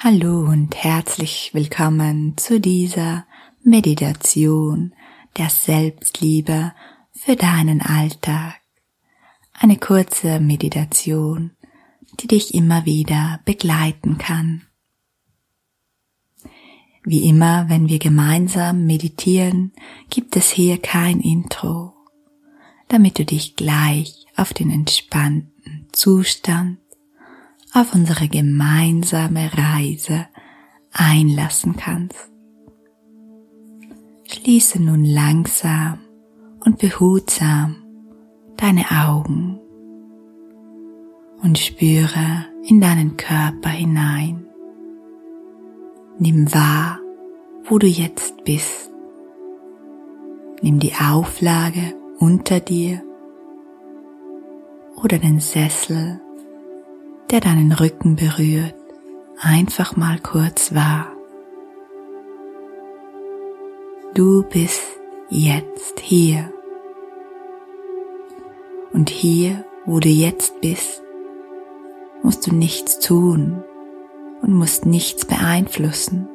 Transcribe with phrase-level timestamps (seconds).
[0.00, 3.26] Hallo und herzlich willkommen zu dieser
[3.64, 4.94] Meditation
[5.36, 6.72] der Selbstliebe
[7.10, 8.60] für deinen Alltag.
[9.54, 11.50] Eine kurze Meditation,
[12.20, 14.68] die dich immer wieder begleiten kann.
[17.02, 19.72] Wie immer, wenn wir gemeinsam meditieren,
[20.10, 21.92] gibt es hier kein Intro,
[22.86, 26.78] damit du dich gleich auf den entspannten Zustand
[27.72, 30.26] auf unsere gemeinsame Reise
[30.92, 32.30] einlassen kannst.
[34.24, 36.00] Schließe nun langsam
[36.64, 37.76] und behutsam
[38.56, 39.60] deine Augen
[41.42, 44.46] und spüre in deinen Körper hinein.
[46.18, 46.98] Nimm wahr,
[47.64, 48.90] wo du jetzt bist.
[50.62, 53.02] Nimm die Auflage unter dir
[54.96, 56.20] oder den Sessel
[57.30, 58.74] der deinen Rücken berührt,
[59.40, 61.12] einfach mal kurz wahr.
[64.14, 64.82] Du bist
[65.28, 66.52] jetzt hier.
[68.92, 71.02] Und hier, wo du jetzt bist,
[72.22, 73.62] musst du nichts tun
[74.40, 76.28] und musst nichts beeinflussen.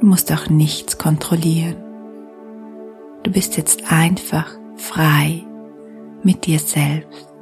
[0.00, 1.76] Du musst auch nichts kontrollieren.
[3.24, 5.44] Du bist jetzt einfach frei
[6.22, 7.35] mit dir selbst.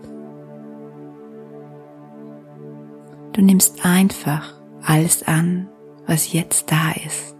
[3.35, 4.55] Du nimmst einfach
[4.87, 5.69] alles an,
[6.07, 7.35] was jetzt da ist.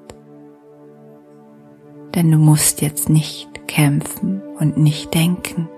[2.17, 5.69] Denn du musst jetzt nicht kämpfen und nicht denken.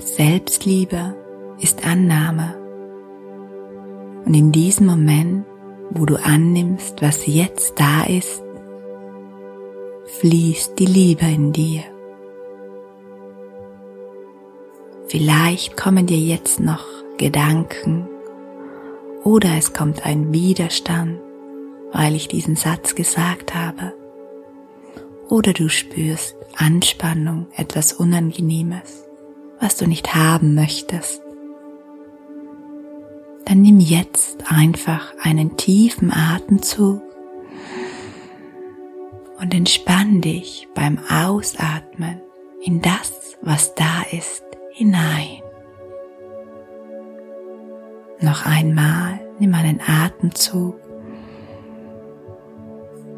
[0.00, 1.16] Selbstliebe
[1.58, 2.54] ist Annahme.
[4.24, 5.46] Und in diesem Moment,
[5.90, 8.44] wo du annimmst, was jetzt da ist,
[10.20, 11.82] fließt die Liebe in dir.
[15.08, 16.84] Vielleicht kommen dir jetzt noch
[17.16, 18.06] Gedanken
[19.24, 21.18] oder es kommt ein Widerstand,
[21.92, 23.94] weil ich diesen Satz gesagt habe.
[25.30, 29.06] Oder du spürst Anspannung, etwas Unangenehmes,
[29.58, 31.22] was du nicht haben möchtest.
[33.46, 37.00] Dann nimm jetzt einfach einen tiefen Atemzug
[39.40, 42.20] und entspann dich beim Ausatmen
[42.62, 44.47] in das, was da ist
[44.78, 45.42] hinein.
[48.20, 50.76] Noch einmal nimm einen Atemzug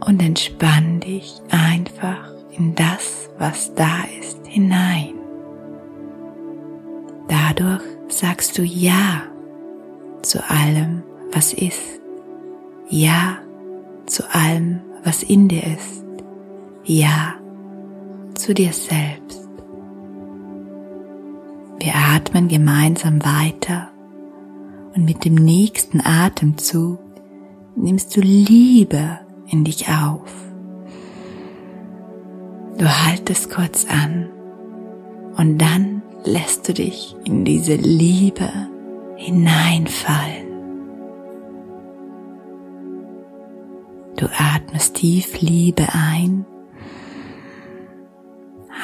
[0.06, 5.14] und entspann dich einfach in das, was da ist, hinein.
[7.28, 9.22] Dadurch sagst du Ja
[10.22, 12.00] zu allem, was ist.
[12.88, 13.36] Ja
[14.06, 16.04] zu allem, was in dir ist.
[16.84, 17.34] Ja
[18.34, 19.39] zu dir selbst.
[21.82, 23.88] Wir atmen gemeinsam weiter
[24.94, 26.98] und mit dem nächsten Atemzug
[27.74, 29.18] nimmst du Liebe
[29.48, 30.30] in dich auf.
[32.76, 34.28] Du haltest kurz an
[35.38, 38.50] und dann lässt du dich in diese Liebe
[39.16, 40.48] hineinfallen.
[44.16, 46.44] Du atmest tief Liebe ein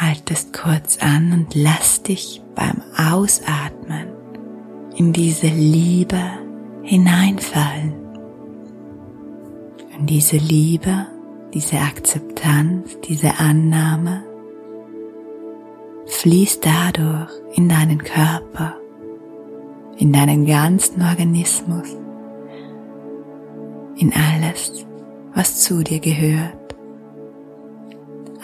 [0.01, 4.09] haltest kurz an und lass dich beim Ausatmen
[4.97, 6.21] in diese Liebe
[6.83, 7.95] hineinfallen.
[9.99, 11.07] In diese Liebe,
[11.55, 14.25] diese Akzeptanz, diese Annahme
[16.07, 18.77] fließt dadurch in deinen Körper,
[19.97, 21.97] in deinen ganzen Organismus,
[23.97, 24.87] in alles,
[25.35, 26.56] was zu dir gehört.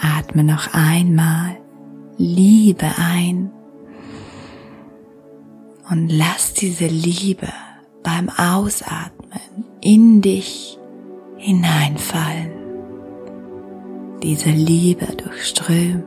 [0.03, 1.57] Atme noch einmal
[2.19, 3.51] Liebe ein
[5.91, 7.49] und lass diese Liebe
[8.03, 9.41] beim Ausatmen
[9.81, 10.79] in dich
[11.37, 12.51] hineinfallen.
[14.23, 16.05] Diese Liebe durchströmt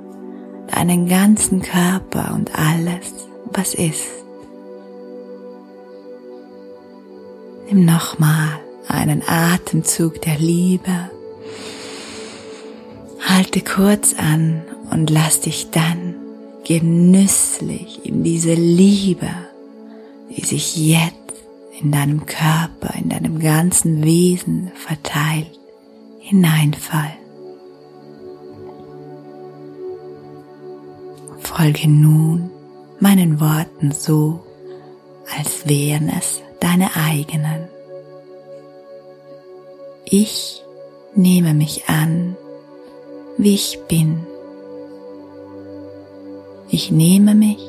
[0.68, 3.14] deinen ganzen Körper und alles,
[3.52, 4.08] was ist.
[7.68, 11.12] Nimm nochmal einen Atemzug der Liebe
[13.28, 14.62] Halte kurz an
[14.92, 16.14] und lass dich dann
[16.64, 19.30] genüsslich in diese Liebe,
[20.30, 21.16] die sich jetzt
[21.82, 25.60] in deinem Körper, in deinem ganzen Wesen verteilt,
[26.20, 27.18] hineinfallen.
[31.40, 32.52] Folge nun
[33.00, 34.44] meinen Worten so,
[35.36, 37.68] als wären es deine eigenen.
[40.06, 40.64] Ich
[41.16, 42.38] nehme mich an
[43.38, 44.26] wie ich bin.
[46.70, 47.60] Ich nehme mich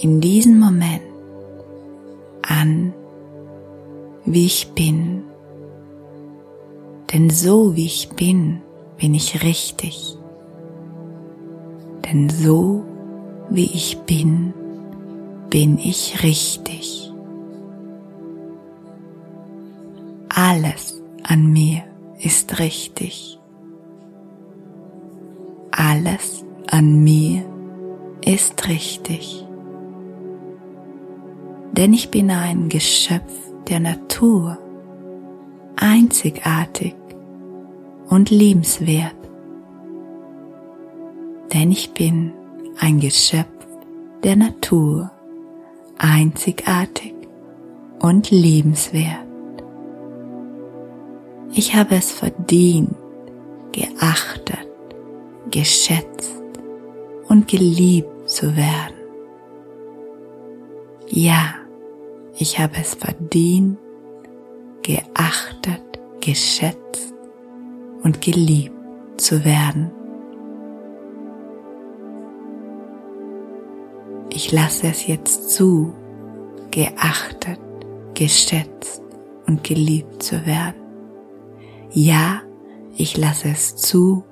[0.00, 1.02] in diesem Moment
[2.42, 2.92] an,
[4.24, 5.24] wie ich bin.
[7.12, 8.60] Denn so wie ich bin,
[8.98, 10.16] bin ich richtig.
[12.04, 12.84] Denn so
[13.50, 14.52] wie ich bin,
[15.50, 17.12] bin ich richtig.
[20.28, 21.82] Alles an mir
[22.20, 23.37] ist richtig.
[25.80, 27.44] Alles an mir
[28.24, 29.46] ist richtig.
[31.70, 33.32] Denn ich bin ein Geschöpf
[33.68, 34.58] der Natur,
[35.76, 36.96] einzigartig
[38.08, 39.14] und liebenswert.
[41.54, 42.32] Denn ich bin
[42.80, 43.46] ein Geschöpf
[44.24, 45.12] der Natur,
[45.96, 47.14] einzigartig
[48.00, 49.28] und liebenswert.
[51.52, 52.96] Ich habe es verdient,
[53.70, 54.67] geachtet,
[55.50, 56.42] geschätzt
[57.28, 58.94] und geliebt zu werden.
[61.08, 61.54] Ja,
[62.36, 63.78] ich habe es verdient,
[64.82, 65.82] geachtet,
[66.20, 67.14] geschätzt
[68.02, 68.74] und geliebt
[69.20, 69.90] zu werden.
[74.30, 75.92] Ich lasse es jetzt zu,
[76.70, 77.58] geachtet,
[78.14, 79.02] geschätzt
[79.46, 80.80] und geliebt zu werden.
[81.90, 82.42] Ja,
[82.96, 84.22] ich lasse es zu,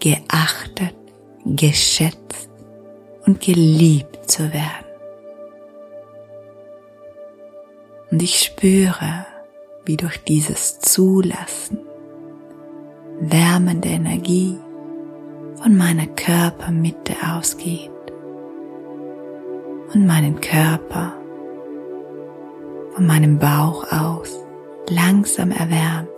[0.00, 0.94] geachtet,
[1.44, 2.50] geschätzt
[3.26, 4.86] und geliebt zu werden.
[8.10, 9.26] Und ich spüre,
[9.84, 11.78] wie durch dieses Zulassen
[13.20, 14.58] wärmende Energie
[15.60, 17.90] von meiner Körpermitte ausgeht
[19.92, 21.14] und meinen Körper
[22.94, 24.38] von meinem Bauch aus
[24.88, 26.08] langsam erwärmt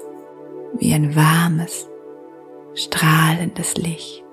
[0.78, 1.89] wie ein warmes,
[2.84, 4.24] strahlendes Licht.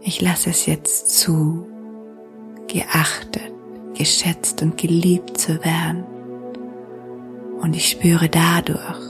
[0.00, 1.66] Ich lasse es jetzt zu,
[2.68, 3.52] geachtet,
[3.94, 6.04] geschätzt und geliebt zu werden.
[7.60, 9.00] Und ich spüre dadurch,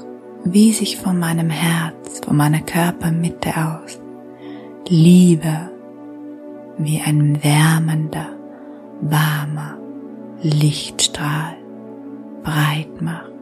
[0.45, 4.01] wie sich von meinem Herz, von meiner Körpermitte aus
[4.89, 5.71] Liebe
[6.79, 8.29] wie ein wärmender,
[9.01, 9.79] warmer
[10.43, 11.57] Lichtstrahl
[12.43, 13.36] breit macht.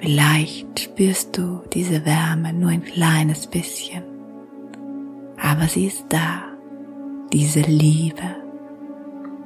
[0.00, 4.02] Vielleicht spürst du diese Wärme nur ein kleines bisschen,
[5.42, 6.44] aber sie ist da,
[7.32, 8.36] diese Liebe.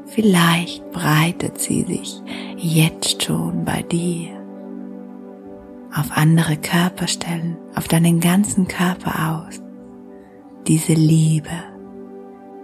[0.06, 2.22] Vielleicht breitet sie sich
[2.58, 4.28] jetzt schon bei dir
[5.94, 9.60] auf andere Körperstellen, auf deinen ganzen Körper aus.
[10.66, 11.50] Diese Liebe,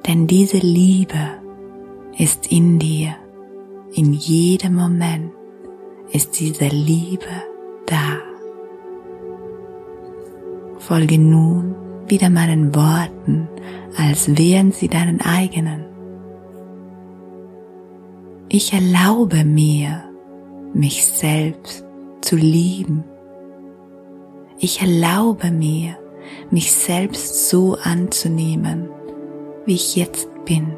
[0.06, 1.38] denn diese Liebe
[2.18, 3.14] ist in dir,
[3.94, 5.32] in jedem Moment
[6.12, 7.47] ist diese Liebe
[7.90, 8.20] da.
[10.78, 11.74] Folge nun
[12.06, 13.48] wieder meinen Worten,
[13.96, 15.84] als wären sie deinen eigenen.
[18.48, 20.04] Ich erlaube mir,
[20.72, 21.84] mich selbst
[22.20, 23.04] zu lieben.
[24.58, 25.96] Ich erlaube mir,
[26.50, 28.88] mich selbst so anzunehmen,
[29.66, 30.72] wie ich jetzt bin.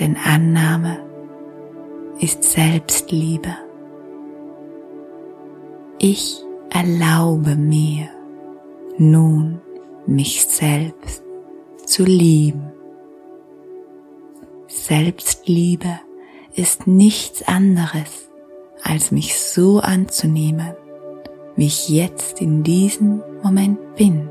[0.00, 0.98] Denn Annahme
[2.20, 3.65] ist Selbstliebe.
[6.08, 8.08] Ich erlaube mir
[8.96, 9.60] nun
[10.06, 11.24] mich selbst
[11.84, 12.70] zu lieben.
[14.68, 15.98] Selbstliebe
[16.54, 18.30] ist nichts anderes,
[18.84, 20.76] als mich so anzunehmen,
[21.56, 24.28] wie ich jetzt in diesem Moment bin.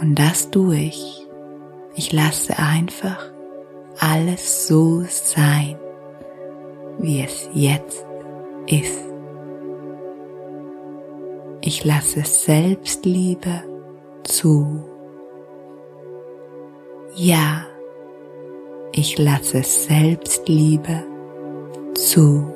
[0.00, 1.26] Und das tue ich.
[1.96, 3.30] Ich lasse einfach
[4.00, 5.76] alles so sein,
[6.98, 8.06] wie es jetzt
[8.66, 9.11] ist.
[11.64, 13.62] Ich lasse Selbstliebe
[14.24, 14.82] zu.
[17.14, 17.64] Ja,
[18.90, 21.04] ich lasse Selbstliebe
[21.94, 22.52] zu.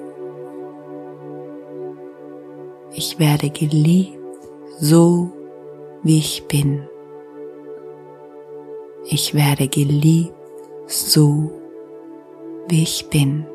[2.94, 4.18] Ich werde geliebt,
[4.80, 5.30] so
[6.02, 6.88] wie ich bin.
[9.04, 10.34] Ich werde geliebt,
[10.88, 11.52] so
[12.66, 13.46] wie ich bin.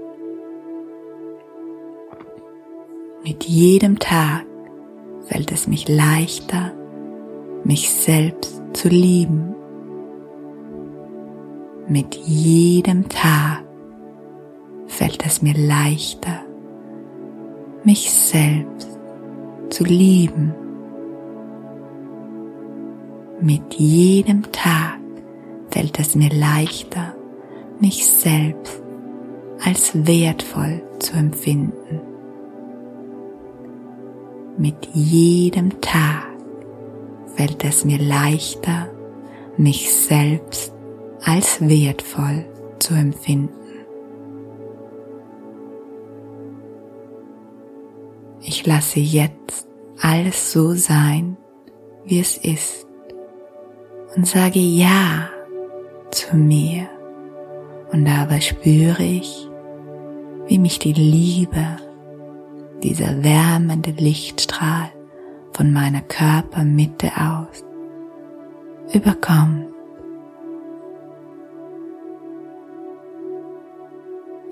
[3.26, 4.46] Mit jedem Tag
[5.32, 6.74] fällt es mich leichter,
[7.64, 9.56] mich selbst zu lieben.
[11.88, 13.64] Mit jedem Tag
[14.88, 16.42] fällt es mir leichter,
[17.86, 19.00] mich selbst
[19.70, 20.54] zu lieben.
[23.40, 25.00] Mit jedem Tag
[25.70, 27.16] fällt es mir leichter,
[27.80, 28.84] mich selbst
[29.64, 32.11] als wertvoll zu empfinden
[34.62, 36.28] mit jedem Tag
[37.36, 38.90] fällt es mir leichter,
[39.58, 40.72] mich selbst
[41.24, 42.46] als wertvoll
[42.78, 43.50] zu empfinden.
[48.42, 49.68] Ich lasse jetzt
[50.00, 51.38] alles so sein,
[52.06, 52.86] wie es ist
[54.16, 55.30] und sage Ja
[56.12, 56.88] zu mir.
[57.92, 59.50] Und dabei spüre ich,
[60.46, 61.78] wie mich die Liebe,
[62.84, 64.92] dieser wärmende Lichtstrahl
[65.54, 67.64] von meiner Körpermitte aus
[68.94, 69.68] überkommt.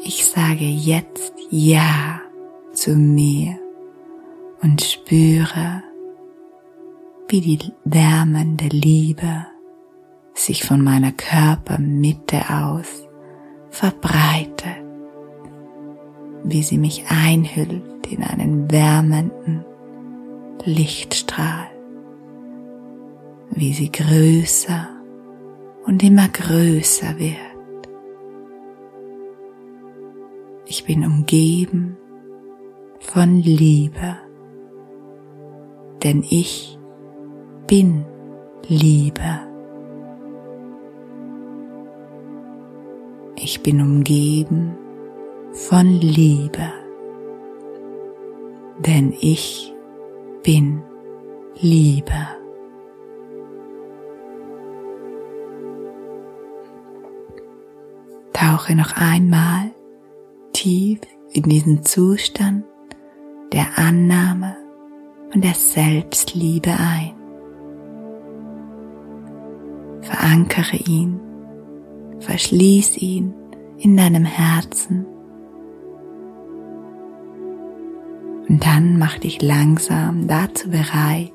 [0.04, 2.22] Ich sage jetzt Ja
[2.74, 3.60] zu mir
[4.62, 5.84] und spüre,
[7.28, 9.46] wie die wärmende Liebe
[10.34, 13.08] sich von meiner Körpermitte aus
[13.70, 14.84] verbreitet,
[16.44, 19.66] wie sie mich einhüllt in einen wärmenden
[20.64, 21.68] Lichtstrahl,
[23.52, 24.88] wie sie größer
[25.86, 27.38] und immer größer wird.
[30.66, 31.98] Ich bin umgeben
[33.00, 34.18] von Liebe
[36.04, 36.78] denn ich
[37.68, 38.06] bin
[38.68, 39.42] Liebe.
[43.36, 44.76] Ich bin umgeben
[45.52, 46.72] von Liebe,
[48.80, 49.74] denn ich
[50.44, 50.82] bin
[51.60, 52.14] Liebe.
[58.34, 59.72] Tauche noch einmal
[60.54, 61.00] tief
[61.32, 62.64] in diesen Zustand
[63.52, 64.56] der Annahme
[65.34, 67.14] und der Selbstliebe ein.
[70.02, 71.20] Verankere ihn,
[72.20, 73.34] verschließ ihn
[73.78, 75.06] in deinem Herzen
[78.50, 81.32] und dann mach dich langsam dazu bereit,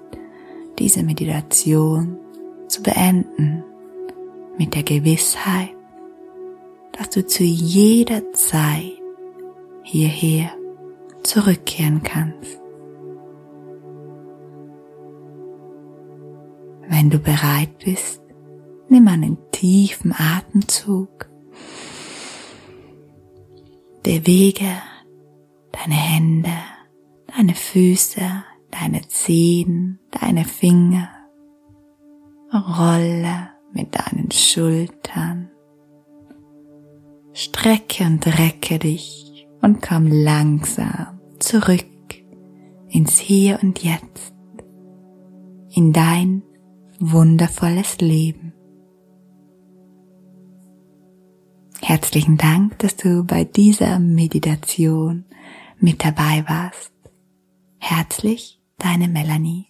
[0.79, 2.19] diese Meditation
[2.67, 3.63] zu beenden
[4.59, 5.75] mit der Gewissheit,
[6.93, 9.01] dass du zu jeder Zeit
[9.85, 10.51] hierher
[11.23, 12.61] zurückkehren kannst.
[16.89, 18.21] Wenn du bereit bist,
[18.89, 21.29] nimm einen tiefen Atemzug.
[24.03, 24.67] Bewege
[25.73, 26.51] deine Hände,
[27.37, 28.21] deine Füße,
[28.71, 31.09] deine Zehen, deine Finger.
[32.53, 35.51] Rolle mit deinen Schultern.
[37.33, 41.85] Strecke und recke dich und komm langsam zurück
[42.89, 44.33] ins Hier und Jetzt,
[45.71, 46.43] in dein
[47.01, 48.53] wundervolles Leben.
[51.83, 55.25] Herzlichen Dank, dass du bei dieser Meditation
[55.81, 56.94] mit dabei warst.
[57.87, 59.67] Herzlich, deine Melanie.